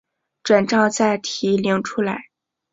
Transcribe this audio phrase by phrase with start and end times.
[0.41, 2.29] 转帐再提领出来